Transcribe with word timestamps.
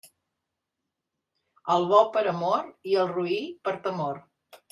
Al 1.75 1.85
bo 1.91 1.99
per 2.15 2.25
amor 2.33 2.65
i 2.93 2.97
al 3.03 3.11
roí 3.13 3.39
per 3.69 3.77
temor. 3.87 4.21